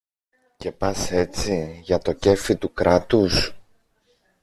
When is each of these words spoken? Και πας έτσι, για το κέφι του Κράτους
Και 0.57 0.71
πας 0.71 1.11
έτσι, 1.11 1.79
για 1.83 1.97
το 1.99 2.13
κέφι 2.13 2.55
του 2.55 2.73
Κράτους 2.73 3.53